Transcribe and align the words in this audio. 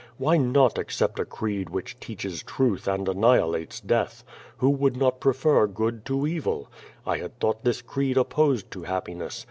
Why 0.17 0.35
(not 0.55 0.79
accept 0.79 1.19
a 1.19 1.25
creed 1.25 1.69
which 1.69 1.99
teaches 1.99 2.41
truth 2.41 2.87
and 2.87 3.07
annihilates 3.07 3.79
death? 3.79 4.23
I 4.27 4.31
Who 4.57 4.71
would 4.71 4.97
not 4.97 5.19
prefer 5.19 5.67
good 5.67 6.05
to 6.07 6.25
evil? 6.25 6.71
I 7.05 7.17
had 7.17 7.39
thought 7.39 7.63
this 7.63 7.83
creed 7.83 8.17
opposed 8.17 8.71
to 8.71 8.81
happiness. 8.81 9.39